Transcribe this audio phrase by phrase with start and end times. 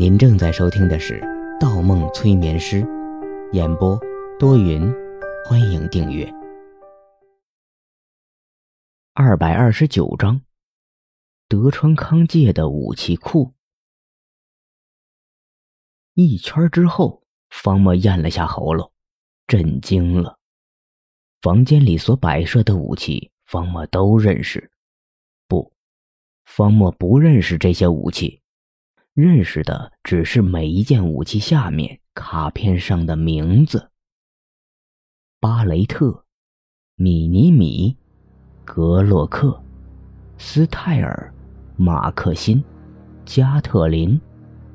[0.00, 1.20] 您正在收听的是
[1.60, 2.80] 《盗梦催眠师》，
[3.52, 4.00] 演播
[4.38, 4.90] 多云，
[5.44, 6.26] 欢迎订阅。
[9.12, 10.40] 二百二十九章，
[11.48, 13.52] 德川康介的武器库。
[16.14, 18.90] 一圈之后，方墨咽了下喉咙，
[19.46, 20.38] 震惊了。
[21.42, 24.70] 房间里所摆设的武器，方墨都认识。
[25.46, 25.74] 不，
[26.46, 28.39] 方墨不认识这些武器，
[29.20, 33.90] 认识的只是每一件武器下面卡片上的名字：
[35.38, 36.24] 巴雷特、
[36.96, 37.94] 米尼米、
[38.64, 39.62] 格洛克、
[40.38, 41.30] 斯泰尔、
[41.76, 42.64] 马克辛、
[43.26, 44.18] 加特林、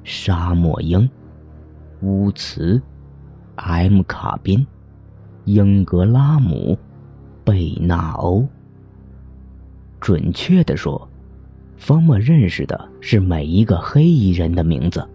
[0.04, 1.10] 沙漠鹰、
[2.04, 2.80] 乌茨、
[3.56, 4.66] M 卡宾。
[5.46, 6.78] 英格拉姆、
[7.44, 8.48] 贝纳欧。
[10.00, 11.08] 准确的说，
[11.78, 15.08] 方墨认识的是每一个黑衣人的名字。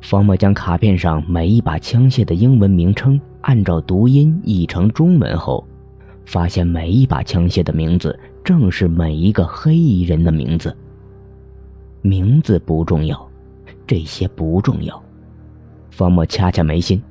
[0.00, 5.66] 方墨将卡片上每一把枪械的英文名称按照读音译成中文后，
[6.26, 10.76] 发现每一把枪械的名字正是每一个黑衣人的名字。
[12.02, 13.30] 名字不重要，
[13.86, 15.02] 这些不重要。
[15.90, 17.02] 方墨掐掐眉心。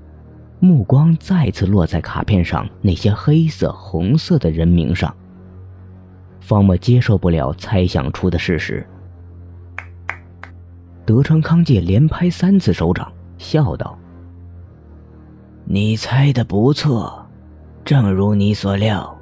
[0.59, 5.13] 目光再次落在卡片上那些黑色、红色的人名上。
[6.44, 8.86] 方墨接受不了猜想出的事实。
[11.05, 13.97] 德川康介连拍三次手掌，笑道
[15.66, 17.25] ：“你猜的不错，
[17.83, 19.17] 正如你所料。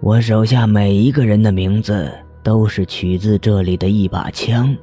[0.00, 4.76] 我手下每一个人的名字都是取自这里的一把枪。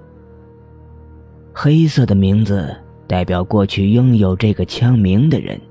[1.54, 2.76] 黑色的名字。”
[3.08, 5.62] 代表过去拥有这个枪名的人。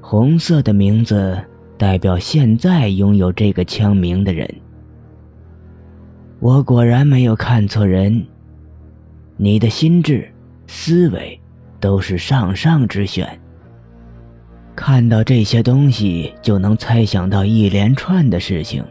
[0.00, 1.36] 红色的名字
[1.78, 4.52] 代表现在拥有这个枪名的人。
[6.40, 8.26] 我果然没有看错人。
[9.36, 10.28] 你的心智、
[10.66, 11.40] 思维
[11.78, 13.26] 都是上上之选。
[14.74, 18.84] 看到这些东西就能猜想到一连串的事情，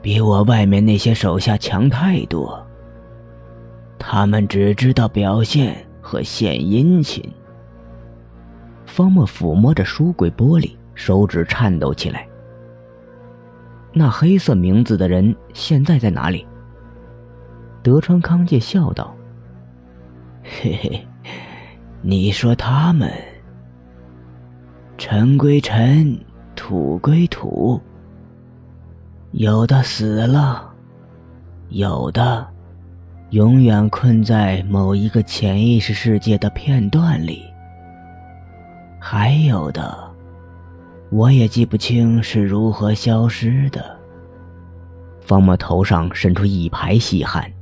[0.00, 2.60] 比我外面那些手下强太多。
[3.98, 7.24] 他们只知道表现和献殷勤。
[8.86, 12.26] 方墨抚摸着书柜玻璃，手指颤抖起来。
[13.92, 16.46] 那黑色名字的人现在在哪里？
[17.82, 19.14] 德川康介笑道
[20.42, 21.06] ：“嘿嘿，
[22.00, 23.10] 你说他们，
[24.96, 26.18] 尘归尘，
[26.54, 27.80] 土归土。
[29.32, 30.72] 有的死了，
[31.68, 32.46] 有的……”
[33.32, 37.42] 永远困在某一个潜意识世界的片段里。
[39.00, 40.11] 还有的，
[41.12, 43.84] 我也记不清是如何消失的。
[45.20, 47.52] 方墨头上渗出一排细汗。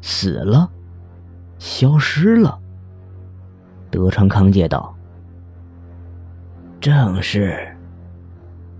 [0.00, 0.70] 死了，
[1.58, 2.58] 消失了。
[3.90, 4.96] 德川康介道
[6.80, 7.76] ：“正是，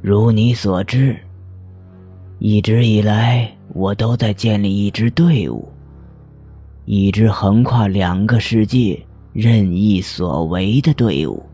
[0.01, 1.15] 如你所知，
[2.39, 5.71] 一直以来。”我都在建立一支队伍，
[6.87, 8.99] 一支横跨两个世界、
[9.35, 11.45] 任意所为的队伍。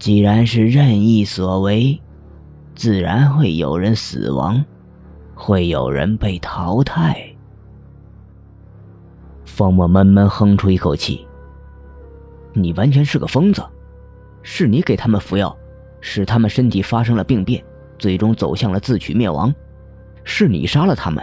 [0.00, 2.00] 既然是任意所为，
[2.74, 4.64] 自然会有人死亡，
[5.34, 7.22] 会有人被淘汰。
[9.44, 11.26] 方墨闷闷哼出一口气
[12.54, 13.62] ：“你完全是个疯子，
[14.42, 15.54] 是你给他们服药，
[16.00, 17.62] 使他们身体发生了病变，
[17.98, 19.54] 最终走向了自取灭亡。”
[20.24, 21.22] 是你杀了他们，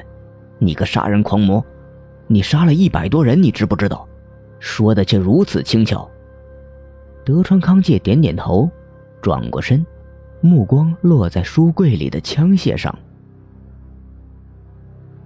[0.60, 1.66] 你个杀人狂魔！
[2.28, 4.08] 你杀了一百多人，你知不知道？
[4.60, 6.08] 说的却如此轻巧。
[7.28, 8.72] 德川康介点点头，
[9.22, 9.86] 转过身，
[10.40, 12.98] 目光落在书柜里的枪械上。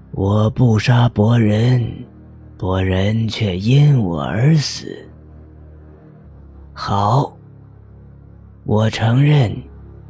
[0.10, 1.88] 我不杀伯仁，
[2.58, 4.98] 伯仁却因我而死。
[6.74, 7.38] 好，
[8.64, 9.56] 我承认，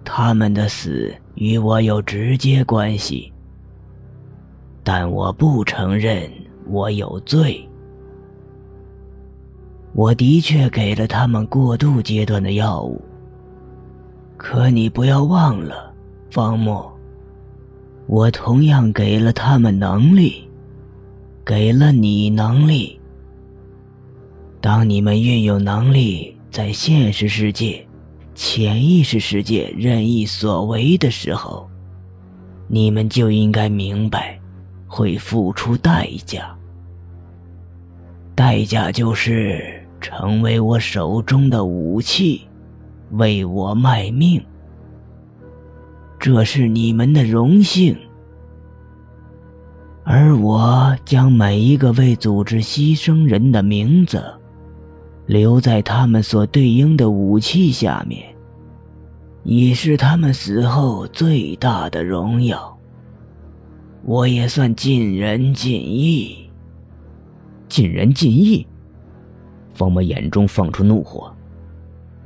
[0.06, 3.30] 他们的死与我有直接关系。
[4.82, 6.32] 但我不承认
[6.68, 7.68] 我有罪。
[9.94, 13.02] 我的确给了他们过渡阶段的药物，
[14.38, 15.94] 可你不要忘了，
[16.30, 16.92] 方墨，
[18.08, 20.48] 我同样给了他们能力，
[21.46, 23.00] 给了你能力。
[24.60, 27.86] 当你们运用能力在现实世界、
[28.36, 31.70] 潜意识世界任意所为的时候，
[32.68, 34.38] 你们就应该明白。
[34.94, 36.54] 会付出代价，
[38.36, 42.42] 代价就是成为我手中的武器，
[43.12, 44.44] 为我卖命。
[46.20, 47.96] 这是你们的荣幸。
[50.04, 54.22] 而我将每一个为组织牺牲人的名字，
[55.28, 58.36] 留在他们所对应的武器下面，
[59.44, 62.76] 已是他们死后最大的荣耀。
[64.04, 66.50] 我也算尽人尽义。
[67.70, 68.66] 尽人尽义。
[69.74, 71.34] 方墨眼中放出怒火。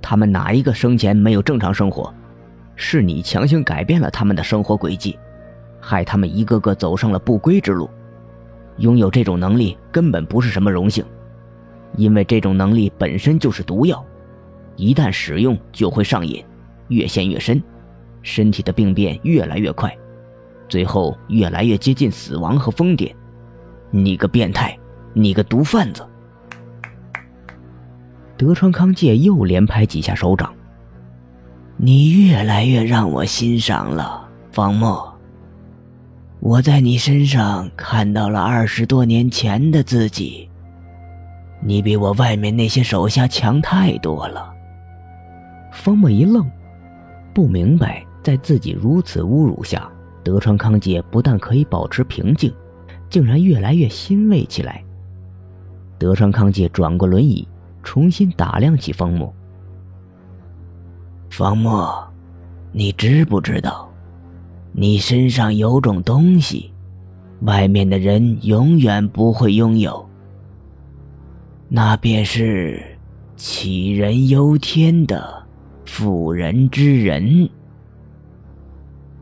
[0.01, 2.13] 他们哪一个生前没有正常生活？
[2.75, 5.17] 是你强行改变了他们的生活轨迹，
[5.79, 7.89] 害他们一个个走上了不归之路。
[8.77, 11.05] 拥有这种能力根本不是什么荣幸，
[11.95, 14.03] 因为这种能力本身就是毒药，
[14.75, 16.43] 一旦使用就会上瘾，
[16.89, 17.63] 越陷越深，
[18.21, 19.97] 身体的病变越来越快，
[20.67, 23.09] 最后越来越接近死亡和疯癫。
[23.89, 24.77] 你个变态，
[25.13, 26.05] 你个毒贩子！
[28.37, 30.53] 德川康介又连拍几下手掌。
[31.77, 35.13] 你越来越让我欣赏了，方墨。
[36.39, 40.49] 我在你身上看到了二十多年前的自己。
[41.61, 44.53] 你比我外面那些手下强太多了。
[45.71, 46.49] 方墨一愣，
[47.33, 49.89] 不明白，在自己如此侮辱下，
[50.23, 52.53] 德川康介不但可以保持平静，
[53.09, 54.83] 竟然越来越欣慰起来。
[55.97, 57.47] 德川康介转过轮椅，
[57.85, 59.33] 重新打量起方墨。
[61.29, 62.05] 方墨，
[62.73, 63.89] 你知不知道，
[64.73, 66.73] 你身上有种东西，
[67.41, 70.05] 外面的人永远不会拥有。
[71.69, 72.83] 那便是
[73.37, 75.45] 杞人忧天的
[75.85, 77.49] 妇人之仁。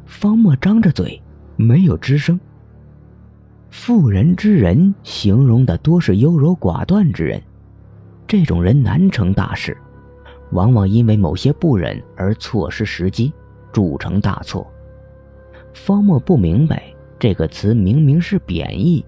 [0.05, 1.21] 方墨张着嘴，
[1.55, 2.39] 没有吱声。
[3.71, 7.41] 妇人之仁形容的多是优柔寡断之人，
[8.27, 9.77] 这种人难成大事。
[10.51, 13.33] 往往因为某些不忍而错失时机，
[13.71, 14.71] 铸成大错。
[15.73, 16.83] 方墨不明白
[17.17, 19.03] 这个词明明是贬义，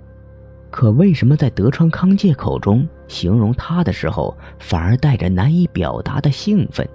[0.71, 6.87] 可为什么在德川康介口中形容他的时候，反而带着难以表达的兴奋？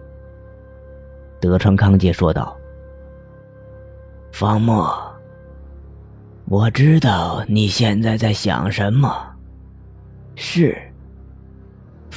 [1.41, 2.57] 德川康介说道
[4.33, 4.93] ：“方墨，
[6.47, 9.09] 我知道你现在在想什么。
[10.35, 10.77] 是。”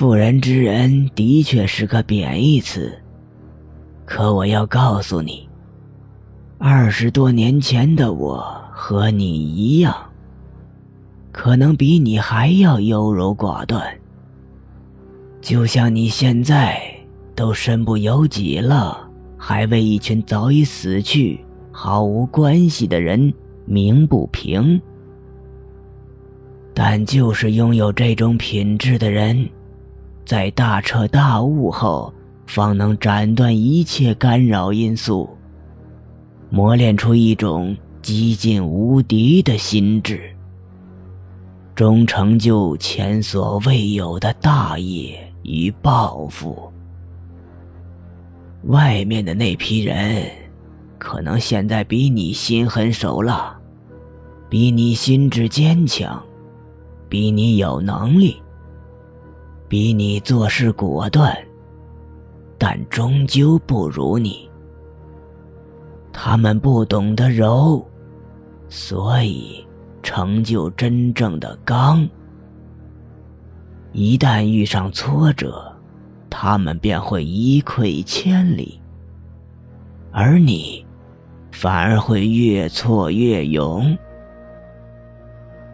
[0.04, 2.94] 妇人之仁的确是个贬义词，
[4.04, 5.48] 可我要告诉你，
[6.58, 9.96] 二十多年前的我和你一样，
[11.32, 13.82] 可能比你还要优柔寡断。
[15.40, 16.82] 就像你现在
[17.34, 21.40] 都身不由己了，还为一群早已死去、
[21.72, 23.34] 毫无关系的人
[23.64, 24.82] 鸣不平。
[26.74, 29.50] 但就是拥有这种品质的人。
[30.26, 32.14] 在大彻大悟后，
[32.46, 35.30] 方能斩断一切干扰因素，
[36.50, 40.22] 磨练出一种几近无敌的心智，
[41.76, 46.72] 终成就前所未有的大业与抱负。
[48.66, 50.26] 外面的那批人，
[50.98, 53.58] 可能现在比你心狠手辣，
[54.50, 56.24] 比你心智坚强，
[57.10, 58.43] 比你有能力。
[59.74, 61.36] 比你做事果断，
[62.60, 64.48] 但终究不如你。
[66.12, 67.84] 他们不懂得柔，
[68.70, 69.66] 所以
[70.04, 72.08] 成就真正的刚。
[73.94, 75.76] 一旦遇上挫折，
[76.30, 78.80] 他们便会一溃千里，
[80.12, 80.86] 而你
[81.52, 83.98] 反而会越挫越勇。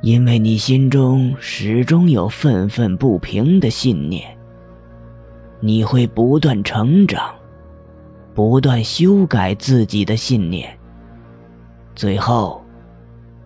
[0.01, 4.25] 因为你心中始终有愤愤不平的信念，
[5.60, 7.36] 你会不断成长，
[8.34, 10.74] 不断修改自己的信念。
[11.96, 12.63] 最后，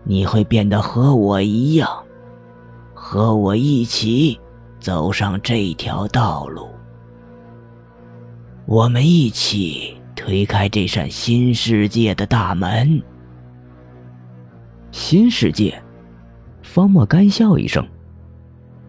[0.03, 1.89] 你会变得和我一样，
[2.93, 4.39] 和我一起
[4.79, 6.67] 走上这条道路。
[8.67, 13.01] 我们一起推开这扇新世界的大门。
[14.91, 15.81] 新世界。
[16.73, 17.87] 方墨干笑一声：“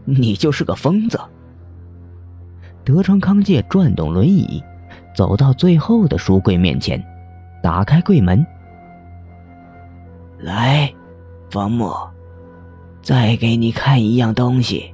[0.07, 1.21] 你就是个疯子。”
[2.83, 4.65] 德川康介转动轮椅，
[5.15, 6.99] 走到最后的书柜面前，
[7.63, 8.43] 打开柜门
[10.41, 10.91] ：“来，
[11.51, 12.11] 方墨，
[13.03, 14.91] 再给你看一样东西。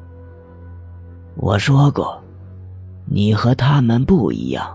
[1.37, 2.21] 我说过，
[3.05, 4.69] 你和他们不一样，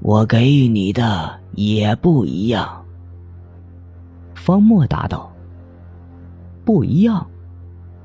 [0.00, 2.84] 我给予你的也不一样。”
[4.34, 5.32] 方墨答道。
[6.66, 7.24] 不一样，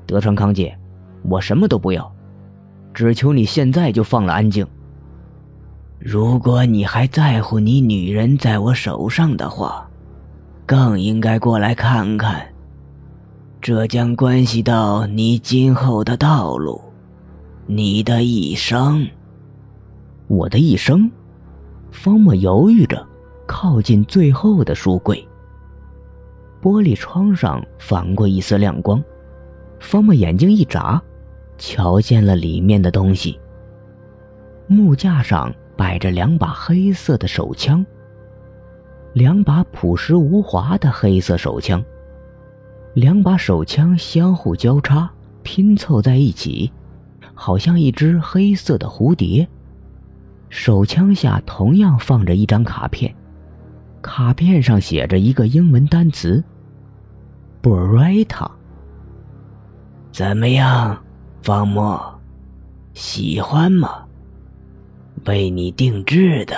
[0.06, 0.78] 德川康介，
[1.24, 2.10] 我什么都不要，
[2.94, 4.64] 只求你现在就放了安静。
[5.98, 9.90] 如果你还在乎你女人在我手上的话，
[10.64, 12.46] 更应该过来看看。
[13.60, 16.80] 这将关系到你今后的道路，
[17.66, 19.04] 你的一生。
[20.28, 21.10] 我的一生。
[21.90, 23.04] 方墨犹豫着，
[23.44, 25.28] 靠近最后的书柜。
[26.62, 29.02] 玻璃窗上反过一丝亮光，
[29.80, 31.02] 方墨眼睛一眨，
[31.58, 33.38] 瞧见了里面的东西。
[34.68, 37.84] 木架上摆着两把黑色的手枪，
[39.12, 41.84] 两把朴实无华的黑色手枪。
[42.94, 45.10] 两把手枪相互交叉，
[45.42, 46.70] 拼凑在一起，
[47.34, 49.48] 好像一只黑色的蝴蝶。
[50.48, 53.12] 手枪下同样放着一张卡片，
[54.00, 56.44] 卡片上写着一个英文单词
[57.62, 58.50] b r e t a
[60.10, 61.00] 怎么样，
[61.42, 62.20] 方墨？
[62.92, 64.04] 喜欢吗？
[65.26, 66.56] 为你定制的。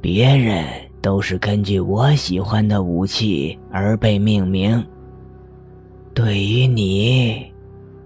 [0.00, 0.64] 别人
[1.02, 4.86] 都是根据我喜欢的武器而被命名。
[6.14, 7.52] 对于你，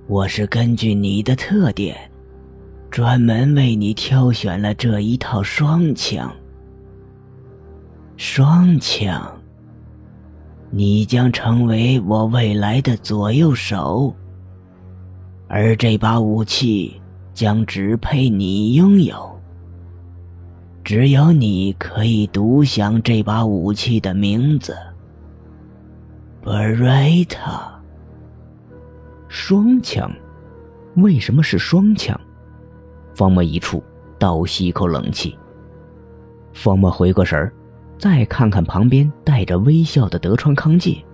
[0.06, 1.94] 我是根据你的特点。
[2.90, 6.32] 专门为你挑选了这一套双枪。
[8.16, 9.39] 双枪，
[10.70, 14.14] 你将成为我未来的左右手，
[15.48, 17.00] 而这把武器
[17.34, 19.28] 将只配你拥有。
[20.84, 24.76] 只有你可以独享这把武器的名字
[26.42, 27.68] ——，Beretta。
[29.28, 30.10] 双枪，
[30.96, 32.18] 为什么是双枪？
[33.14, 33.82] 方墨一触，
[34.18, 35.36] 倒吸一口冷气。
[36.52, 37.52] 方墨回过神儿，
[38.00, 41.04] 再看看旁边带着微笑的德川康介，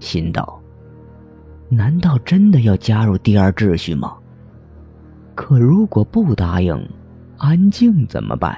[0.00, 0.60] 心道：
[1.70, 4.14] 难道真的要加入第二秩序吗？
[5.34, 6.78] 可如果不答应，
[7.38, 8.54] 安静怎么办？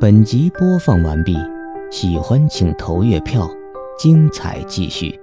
[0.00, 1.38] 本集播放完毕，
[1.88, 3.48] 喜欢请投月票，
[3.96, 5.16] 精彩继续。